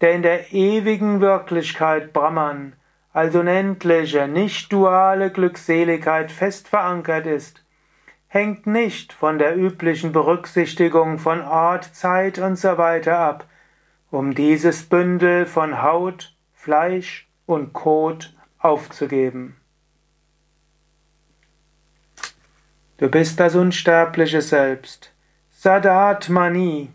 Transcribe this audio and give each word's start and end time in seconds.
der 0.00 0.12
in 0.12 0.22
der 0.22 0.52
ewigen 0.52 1.20
Wirklichkeit 1.20 2.12
Brahman, 2.12 2.74
also 3.14 3.40
unendliche, 3.40 4.28
nicht 4.28 4.70
duale 4.72 5.30
Glückseligkeit 5.30 6.30
fest 6.30 6.68
verankert 6.68 7.26
ist, 7.26 7.64
hängt 8.28 8.66
nicht 8.66 9.14
von 9.14 9.38
der 9.38 9.56
üblichen 9.56 10.12
Berücksichtigung 10.12 11.18
von 11.18 11.40
Ort, 11.40 11.84
Zeit 11.94 12.38
und 12.38 12.56
so 12.56 12.76
weiter 12.76 13.18
ab, 13.18 13.46
um 14.10 14.34
dieses 14.34 14.86
Bündel 14.86 15.46
von 15.46 15.82
Haut, 15.82 16.34
Fleisch 16.52 17.26
und 17.46 17.72
Kot 17.72 18.34
aufzugeben. 18.58 19.56
Du 22.98 23.08
bist 23.08 23.38
das 23.38 23.54
unsterbliche 23.54 24.42
Selbst. 24.42 25.12
Sadatmani. 25.52 26.90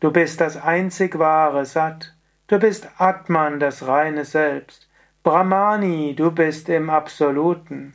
Du 0.00 0.10
bist 0.10 0.40
das 0.40 0.56
einzig 0.56 1.18
wahre 1.18 1.66
Sat. 1.66 2.14
Du 2.46 2.58
bist 2.58 2.88
Atman, 2.96 3.60
das 3.60 3.86
reine 3.86 4.24
Selbst. 4.24 4.88
Brahmani, 5.22 6.14
du 6.16 6.30
bist 6.30 6.70
im 6.70 6.88
Absoluten. 6.88 7.92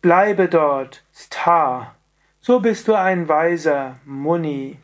Bleibe 0.00 0.48
dort, 0.48 1.04
Stha. 1.14 1.94
So 2.40 2.60
bist 2.60 2.88
du 2.88 2.94
ein 2.94 3.28
weiser 3.28 3.96
Muni. 4.06 4.78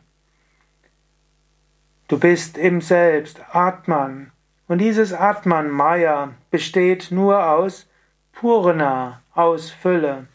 Du 2.07 2.19
bist 2.19 2.59
im 2.59 2.79
Selbst, 2.81 3.41
Atman. 3.51 4.31
Und 4.67 4.77
dieses 4.77 5.13
Atman, 5.13 5.71
Maya, 5.71 6.35
besteht 6.51 7.09
nur 7.09 7.49
aus 7.49 7.89
Purna, 8.33 9.23
aus 9.33 9.71
Fülle, 9.71 10.27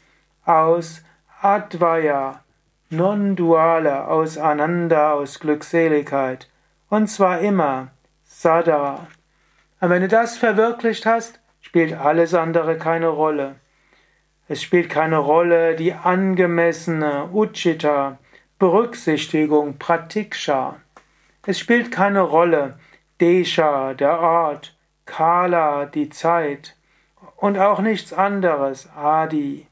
aus 0.44 1.02
Advaya, 1.40 2.42
non-duale 2.90 4.08
aus 4.08 4.38
Ananda, 4.38 5.12
aus 5.12 5.38
Glückseligkeit. 5.38 6.48
Und 6.88 7.06
zwar 7.08 7.40
immer, 7.40 7.92
Sada. 8.24 9.06
Und 9.80 9.90
wenn 9.90 10.02
du 10.02 10.08
das 10.08 10.36
verwirklicht 10.36 11.06
hast, 11.06 11.38
spielt 11.60 11.92
alles 11.92 12.34
andere 12.34 12.76
keine 12.76 13.08
Rolle. 13.08 13.54
Es 14.48 14.62
spielt 14.62 14.90
keine 14.90 15.18
Rolle 15.18 15.76
die 15.76 15.92
angemessene 15.92 17.28
Uchita, 17.32 18.18
Berücksichtigung, 18.58 19.78
Pratiksha. 19.78 20.80
Es 21.46 21.58
spielt 21.58 21.92
keine 21.92 22.22
Rolle 22.22 22.78
Desha, 23.20 23.94
der 23.94 24.18
Ort, 24.18 24.76
Kala, 25.06 25.86
die 25.86 26.08
Zeit 26.08 26.76
und 27.36 27.58
auch 27.58 27.78
nichts 27.80 28.12
anderes, 28.12 28.88
Adi. 28.96 29.68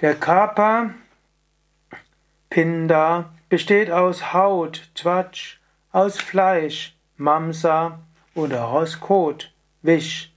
Der 0.00 0.14
Körper, 0.14 0.94
Pinda, 2.48 3.34
besteht 3.50 3.90
aus 3.90 4.32
Haut, 4.32 4.88
Twatsch, 4.94 5.58
aus 5.92 6.18
Fleisch, 6.18 6.96
Mamsa 7.18 7.98
oder 8.34 8.68
aus 8.68 8.98
Kot, 8.98 9.52
Wisch. 9.82 10.32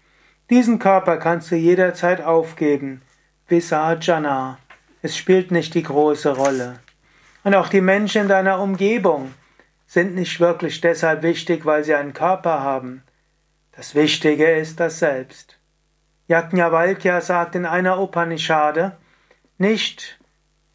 Diesen 0.50 0.79
Körper 0.79 1.16
kannst 1.16 1.50
du 1.50 1.56
jederzeit 1.56 2.22
aufgeben, 2.22 3.03
Visajana. 3.47 4.59
Es 5.02 5.16
spielt 5.16 5.52
nicht 5.52 5.75
die 5.75 5.84
große 5.84 6.35
Rolle. 6.35 6.81
Und 7.46 7.56
auch 7.56 7.69
die 7.69 7.79
Menschen 7.79 8.23
in 8.23 8.28
deiner 8.28 8.59
Umgebung 8.59 9.34
sind 9.88 10.13
nicht 10.13 10.41
wirklich 10.41 10.81
deshalb 10.81 11.23
wichtig, 11.23 11.66
weil 11.66 11.85
sie 11.85 11.96
einen 11.96 12.13
Körper 12.13 12.59
haben. 12.59 13.03
Das 13.72 13.96
Wichtige 13.96 14.52
ist 14.52 14.81
das 14.81 15.00
Selbst. 15.00 15.57
Yajnavalkya 16.28 17.22
sagt 17.22 17.56
in 17.56 17.66
einer 17.66 17.97
Upanishade, 18.02 18.97
nicht 19.58 20.19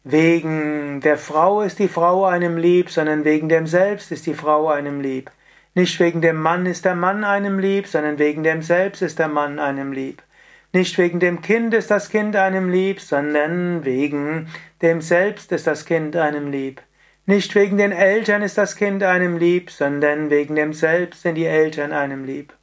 wegen 0.03 1.01
der 1.01 1.17
Frau 1.17 1.61
ist 1.61 1.79
die 1.79 1.87
Frau 1.87 2.25
einem 2.25 2.57
lieb, 2.57 2.89
sondern 2.89 3.25
wegen 3.25 3.49
dem 3.49 3.67
Selbst 3.67 4.11
ist 4.11 4.25
die 4.25 4.33
Frau 4.33 4.69
einem 4.69 5.01
lieb. 5.01 5.31
Nicht 5.75 5.99
wegen 5.99 6.21
dem 6.21 6.41
Mann 6.41 6.65
ist 6.65 6.85
der 6.85 6.95
Mann 6.95 7.23
einem 7.23 7.59
lieb, 7.59 7.87
sondern 7.87 8.17
wegen 8.17 8.43
dem 8.43 8.61
Selbst 8.61 9.01
ist 9.01 9.19
der 9.19 9.27
Mann 9.27 9.59
einem 9.59 9.91
lieb. 9.91 10.23
Nicht 10.71 10.97
wegen 10.97 11.19
dem 11.19 11.41
Kind 11.41 11.73
ist 11.73 11.89
das 11.89 12.09
Kind 12.09 12.35
einem 12.35 12.69
lieb, 12.69 13.01
sondern 13.01 13.85
wegen 13.85 14.47
dem 14.81 15.01
Selbst 15.01 15.51
ist 15.51 15.67
das 15.67 15.85
Kind 15.85 16.15
einem 16.15 16.51
lieb. 16.51 16.81
Nicht 17.25 17.53
wegen 17.55 17.77
den 17.77 17.91
Eltern 17.91 18.41
ist 18.41 18.57
das 18.57 18.75
Kind 18.75 19.03
einem 19.03 19.37
lieb, 19.37 19.69
sondern 19.71 20.29
wegen 20.29 20.55
dem 20.55 20.73
Selbst 20.73 21.21
sind 21.21 21.35
die 21.35 21.45
Eltern 21.45 21.91
einem 21.91 22.23
lieb. 22.23 22.53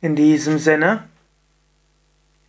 In 0.00 0.14
diesem 0.14 0.58
Sinne, 0.58 1.04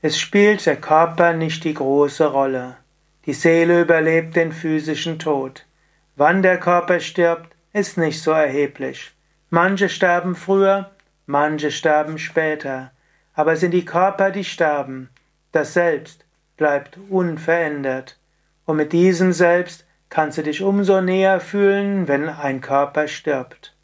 es 0.01 0.17
spielt 0.17 0.65
der 0.65 0.77
Körper 0.77 1.33
nicht 1.33 1.65
die 1.65 1.73
große 1.73 2.25
Rolle. 2.25 2.77
Die 3.25 3.33
Seele 3.33 3.81
überlebt 3.81 4.33
den 4.33 4.53
physischen 4.53 5.19
Tod. 5.19 5.65
Wann 6.15 6.41
der 6.41 6.57
Körper 6.57 7.01
stirbt, 7.01 7.53
ist 7.73 7.97
nicht 7.97 8.21
so 8.21 8.31
erheblich. 8.31 9.11
Manche 9.49 9.89
sterben 9.89 10.35
früher, 10.35 10.91
manche 11.25 11.69
sterben 11.69 12.17
später. 12.17 12.91
Aber 13.33 13.53
es 13.53 13.59
sind 13.59 13.71
die 13.71 13.83
Körper, 13.83 14.31
die 14.31 14.45
sterben. 14.45 15.09
Das 15.51 15.73
Selbst 15.73 16.25
bleibt 16.55 16.97
unverändert. 17.09 18.17
Und 18.63 18.77
mit 18.77 18.93
diesem 18.93 19.33
Selbst 19.33 19.85
kannst 20.09 20.37
du 20.37 20.43
dich 20.43 20.61
umso 20.61 21.01
näher 21.01 21.41
fühlen, 21.41 22.07
wenn 22.07 22.29
ein 22.29 22.61
Körper 22.61 23.09
stirbt. 23.09 23.75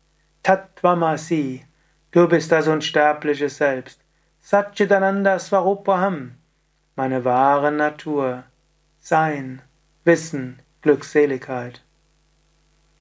Tatvamasi, 0.44 1.66
du 2.12 2.28
bist 2.30 2.54
das 2.54 2.70
unsterbliche 2.70 3.50
Selbst. 3.50 4.05
Satchitananda 4.48 5.40
Swarupaham, 5.40 6.36
meine 6.96 7.26
wahre 7.26 7.72
Natur. 7.72 8.44
Sein, 9.00 9.64
Wissen, 10.04 10.60
Glückseligkeit. 10.84 11.84